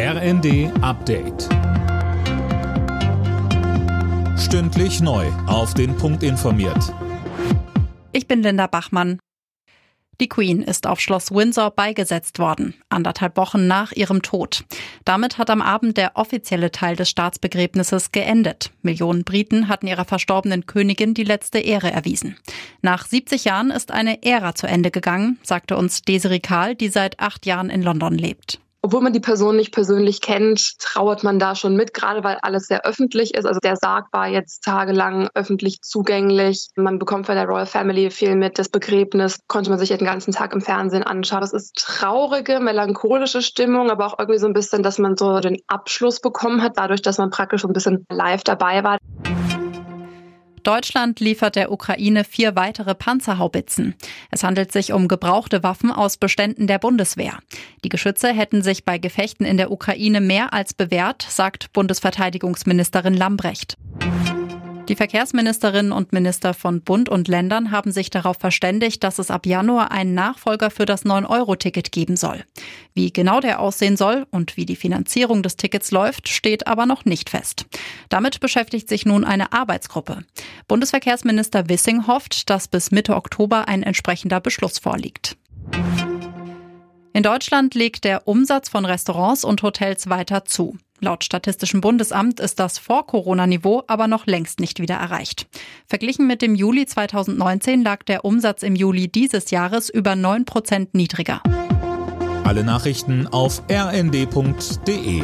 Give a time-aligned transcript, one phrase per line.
[0.00, 1.48] RND Update.
[4.38, 5.26] Stündlich neu.
[5.48, 6.94] Auf den Punkt informiert.
[8.12, 9.18] Ich bin Linda Bachmann.
[10.20, 14.62] Die Queen ist auf Schloss Windsor beigesetzt worden, anderthalb Wochen nach ihrem Tod.
[15.04, 18.70] Damit hat am Abend der offizielle Teil des Staatsbegräbnisses geendet.
[18.82, 22.36] Millionen Briten hatten ihrer verstorbenen Königin die letzte Ehre erwiesen.
[22.82, 27.18] Nach 70 Jahren ist eine Ära zu Ende gegangen, sagte uns Desiree Kahl, die seit
[27.18, 31.54] acht Jahren in London lebt obwohl man die Person nicht persönlich kennt, trauert man da
[31.54, 33.44] schon mit, gerade weil alles sehr öffentlich ist.
[33.44, 36.68] Also der Sarg war jetzt tagelang öffentlich zugänglich.
[36.76, 38.58] Man bekommt von der Royal Family viel mit.
[38.58, 41.42] Das Begräbnis konnte man sich den ganzen Tag im Fernsehen anschauen.
[41.42, 45.58] Es ist traurige, melancholische Stimmung, aber auch irgendwie so ein bisschen, dass man so den
[45.66, 48.98] Abschluss bekommen hat, dadurch, dass man praktisch so ein bisschen live dabei war.
[50.68, 53.94] Deutschland liefert der Ukraine vier weitere Panzerhaubitzen.
[54.30, 57.38] Es handelt sich um gebrauchte Waffen aus Beständen der Bundeswehr.
[57.84, 63.78] Die Geschütze hätten sich bei Gefechten in der Ukraine mehr als bewährt, sagt Bundesverteidigungsministerin Lambrecht.
[64.88, 69.44] Die Verkehrsministerinnen und Minister von Bund und Ländern haben sich darauf verständigt, dass es ab
[69.44, 72.42] Januar einen Nachfolger für das 9-Euro-Ticket geben soll.
[72.94, 77.04] Wie genau der aussehen soll und wie die Finanzierung des Tickets läuft, steht aber noch
[77.04, 77.66] nicht fest.
[78.08, 80.24] Damit beschäftigt sich nun eine Arbeitsgruppe.
[80.68, 85.36] Bundesverkehrsminister Wissing hofft, dass bis Mitte Oktober ein entsprechender Beschluss vorliegt.
[87.12, 90.78] In Deutschland legt der Umsatz von Restaurants und Hotels weiter zu.
[91.00, 95.46] Laut Statistischem Bundesamt ist das Vor-Corona-Niveau aber noch längst nicht wieder erreicht.
[95.86, 100.94] Verglichen mit dem Juli 2019 lag der Umsatz im Juli dieses Jahres über 9 Prozent
[100.94, 101.42] niedriger.
[102.44, 105.22] Alle Nachrichten auf rnd.de